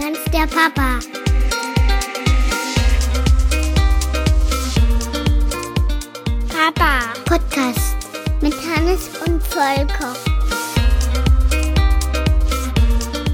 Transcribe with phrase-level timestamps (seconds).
[0.00, 0.98] ganz der Papa.
[6.48, 7.96] Papa Podcast
[8.40, 10.14] mit Hannes und Volker.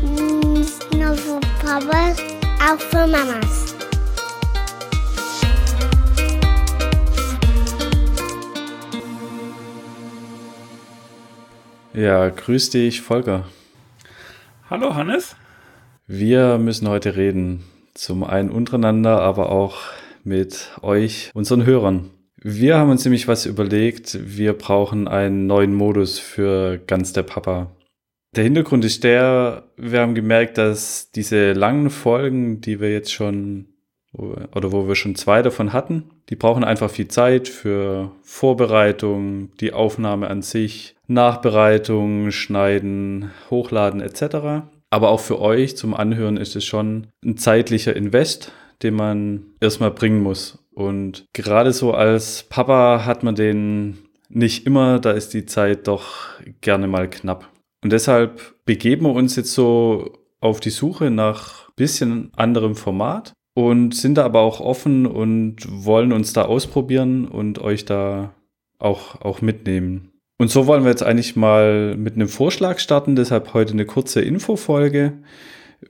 [0.03, 2.19] Nicht nur für Papas,
[2.61, 3.75] auch für Mamas.
[11.93, 13.45] Ja, grüß dich, Volker.
[14.69, 15.37] Hallo Hannes.
[16.09, 17.65] Wir müssen heute reden.
[17.95, 19.79] Zum einen untereinander, aber auch
[20.23, 22.11] mit euch, unseren Hörern.
[22.37, 24.19] Wir haben uns nämlich was überlegt.
[24.23, 27.73] Wir brauchen einen neuen Modus für ganz der Papa.
[28.37, 33.67] Der Hintergrund ist der, wir haben gemerkt, dass diese langen Folgen, die wir jetzt schon
[34.13, 39.73] oder wo wir schon zwei davon hatten, die brauchen einfach viel Zeit für Vorbereitung, die
[39.73, 44.67] Aufnahme an sich, Nachbereitung, Schneiden, Hochladen etc.
[44.91, 49.91] Aber auch für euch zum Anhören ist es schon ein zeitlicher Invest, den man erstmal
[49.91, 50.59] bringen muss.
[50.75, 56.29] Und gerade so als Papa hat man den nicht immer, da ist die Zeit doch
[56.61, 57.51] gerne mal knapp.
[57.83, 63.95] Und deshalb begeben wir uns jetzt so auf die Suche nach bisschen anderem Format und
[63.95, 68.35] sind da aber auch offen und wollen uns da ausprobieren und euch da
[68.79, 70.13] auch, auch mitnehmen.
[70.39, 74.21] Und so wollen wir jetzt eigentlich mal mit einem Vorschlag starten, deshalb heute eine kurze
[74.21, 75.15] Infofolge,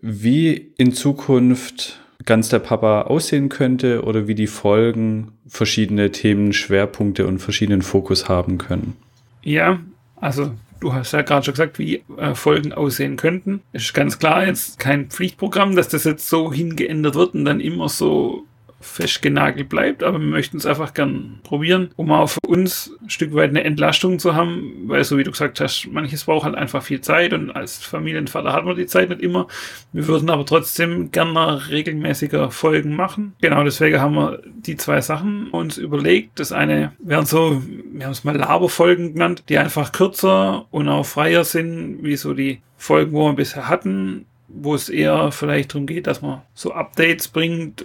[0.01, 7.27] wie in Zukunft ganz der Papa aussehen könnte oder wie die Folgen verschiedene Themen, Schwerpunkte
[7.27, 8.97] und verschiedenen Fokus haben können.
[9.43, 9.81] Ja,
[10.17, 13.61] also du hast ja gerade schon gesagt, wie äh, Folgen aussehen könnten.
[13.73, 17.89] Ist ganz klar jetzt kein Pflichtprogramm, dass das jetzt so hingeändert wird und dann immer
[17.89, 18.45] so
[18.81, 23.35] festgenagelt bleibt, aber wir möchten es einfach gern probieren, um auch für uns ein Stück
[23.35, 26.83] weit eine Entlastung zu haben, weil so wie du gesagt hast, manches braucht halt einfach
[26.83, 29.49] viel Zeit und als Familienvater hat man die Zeit nicht immer.
[29.93, 33.35] Wir würden aber trotzdem gerne regelmäßiger Folgen machen.
[33.41, 36.39] Genau deswegen haben wir die zwei Sachen uns überlegt.
[36.39, 37.63] Das eine wären so,
[37.93, 42.35] wir haben es mal Laberfolgen genannt, die einfach kürzer und auch freier sind, wie so
[42.35, 46.73] die Folgen, wo wir bisher hatten wo es eher vielleicht darum geht, dass man so
[46.73, 47.85] Updates bringt,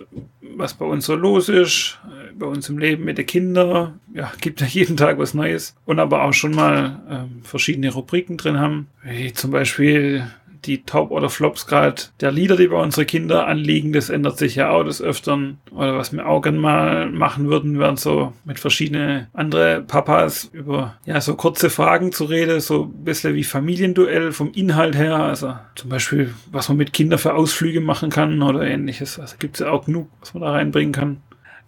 [0.55, 3.99] was bei uns so los ist, äh, bei uns im Leben mit den Kindern.
[4.13, 5.75] Ja, gibt ja jeden Tag was Neues.
[5.85, 10.27] Und aber auch schon mal ähm, verschiedene Rubriken drin haben, wie zum Beispiel
[10.65, 14.55] die Top oder Flops gerade der Lieder, die bei unseren Kinder anliegen, das ändert sich
[14.55, 15.59] ja auch des Öfteren.
[15.71, 20.97] Oder was wir auch gerne mal machen würden, wären so mit verschiedenen andere Papas über
[21.05, 25.15] ja so kurze Fragen zu reden, so ein bisschen wie Familienduell vom Inhalt her.
[25.15, 29.19] Also zum Beispiel, was man mit Kindern für Ausflüge machen kann oder ähnliches.
[29.19, 31.21] Also gibt es ja auch genug, was man da reinbringen kann.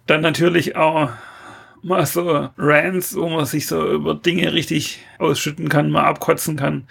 [0.06, 1.10] Dann natürlich auch
[1.82, 6.84] mal so Rants, wo man sich so über Dinge richtig ausschütten kann, mal abkotzen kann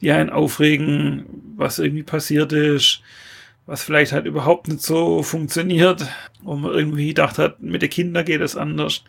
[0.00, 1.24] die einen aufregen,
[1.56, 3.00] was irgendwie passiert ist,
[3.66, 6.06] was vielleicht halt überhaupt nicht so funktioniert,
[6.42, 9.02] wo man irgendwie gedacht hat, mit den Kindern geht es anders.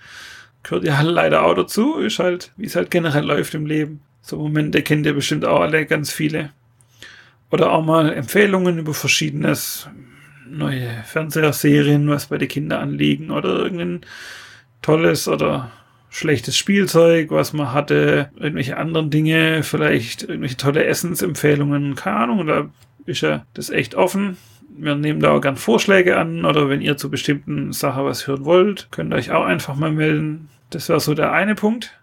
[0.64, 4.02] Gehört ja leider auch dazu, ist halt, wie es halt generell läuft im Leben.
[4.22, 6.52] So Momente kennt ihr bestimmt auch alle ganz viele.
[7.52, 9.88] Oder auch mal Empfehlungen über verschiedenes,
[10.50, 14.02] neue Fernsehserien, was bei den Kindern anliegen oder irgendein
[14.82, 15.72] tolles oder
[16.10, 22.70] schlechtes Spielzeug, was man hatte, irgendwelche anderen Dinge, vielleicht irgendwelche tolle Essensempfehlungen, keine Ahnung, da
[23.06, 24.38] ist ja das echt offen.
[24.78, 28.46] Wir nehmen da auch gern Vorschläge an oder wenn ihr zu bestimmten Sachen was hören
[28.46, 30.50] wollt, könnt ihr euch auch einfach mal melden.
[30.70, 31.98] Das wäre so der eine Punkt.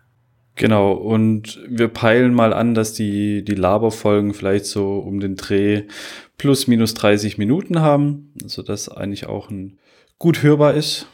[0.57, 5.83] Genau, und wir peilen mal an, dass die, die Laberfolgen vielleicht so um den Dreh
[6.39, 9.79] plus minus 30 Minuten haben, also das eigentlich auch ein
[10.19, 11.07] gut hörbar ist.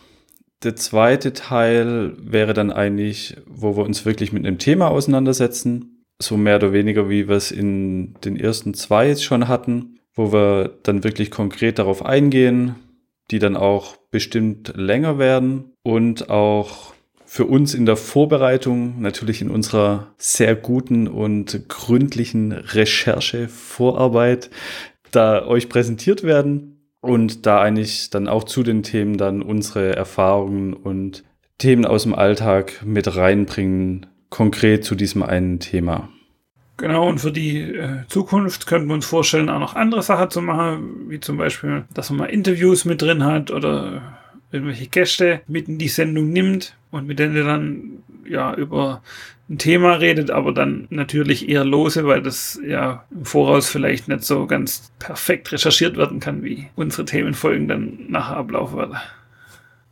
[0.63, 6.05] Der zweite Teil wäre dann eigentlich, wo wir uns wirklich mit einem Thema auseinandersetzen.
[6.21, 10.33] So mehr oder weniger, wie wir es in den ersten zwei jetzt schon hatten, wo
[10.35, 12.75] wir dann wirklich konkret darauf eingehen,
[13.31, 16.93] die dann auch bestimmt länger werden und auch
[17.25, 24.51] für uns in der Vorbereitung, natürlich in unserer sehr guten und gründlichen Recherche, Vorarbeit,
[25.11, 30.75] da euch präsentiert werden und da eigentlich dann auch zu den Themen dann unsere Erfahrungen
[30.75, 31.25] und
[31.59, 36.09] Themen aus dem Alltag mit reinbringen, konkret zu diesem einen Thema.
[36.77, 40.41] Genau, und für die äh, Zukunft könnten wir uns vorstellen, auch noch andere Sachen zu
[40.41, 44.19] machen, wie zum Beispiel, dass man mal Interviews mit drin hat oder
[44.51, 49.03] irgendwelche Gäste mit in die Sendung nimmt und mit denen dann ja über
[49.49, 54.25] ein Thema redet, aber dann natürlich eher lose, weil das ja im Voraus vielleicht nicht
[54.25, 58.97] so ganz perfekt recherchiert werden kann, wie unsere Themenfolgen dann nachher ablaufen werden.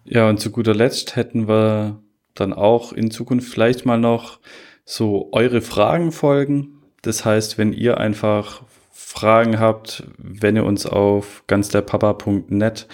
[0.05, 2.00] Ja, und zu guter Letzt hätten wir
[2.35, 4.38] dann auch in Zukunft vielleicht mal noch
[4.84, 6.81] so eure Fragen folgen.
[7.02, 8.62] Das heißt, wenn ihr einfach
[8.93, 12.87] Fragen habt, wenn ihr uns auf ganzderpapa.net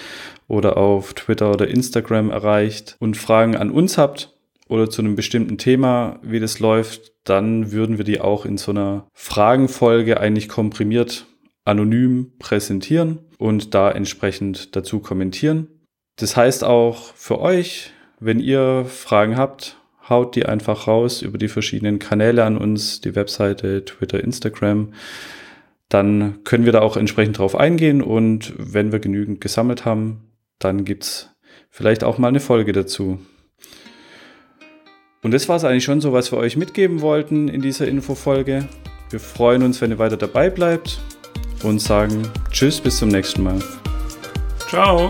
[0.48, 4.33] oder auf Twitter oder Instagram erreicht und Fragen an uns habt,
[4.68, 8.70] oder zu einem bestimmten Thema, wie das läuft, dann würden wir die auch in so
[8.72, 11.26] einer Fragenfolge eigentlich komprimiert
[11.64, 15.68] anonym präsentieren und da entsprechend dazu kommentieren.
[16.16, 19.78] Das heißt auch für euch, wenn ihr Fragen habt,
[20.08, 24.92] haut die einfach raus über die verschiedenen Kanäle an uns, die Webseite, Twitter, Instagram.
[25.88, 30.84] Dann können wir da auch entsprechend drauf eingehen und wenn wir genügend gesammelt haben, dann
[30.84, 31.30] gibt's
[31.70, 33.18] vielleicht auch mal eine Folge dazu.
[35.24, 38.68] Und das war es eigentlich schon so, was wir euch mitgeben wollten in dieser Infofolge.
[39.08, 41.00] Wir freuen uns, wenn ihr weiter dabei bleibt
[41.62, 43.58] und sagen Tschüss, bis zum nächsten Mal.
[44.68, 45.08] Ciao.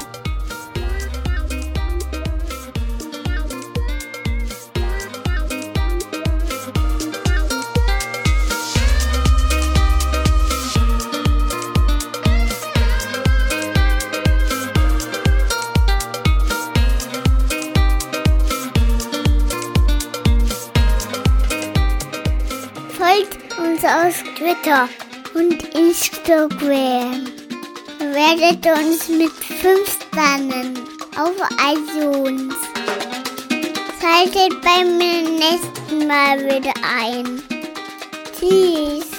[23.59, 24.89] Uns auf Twitter
[25.35, 27.27] und Instagram.
[27.99, 30.79] Werdet uns mit 5 Sternen
[31.17, 31.35] auf
[31.73, 32.55] iTunes.
[34.01, 37.43] Schaltet beim nächsten Mal wieder ein.
[38.39, 39.14] Tschüss.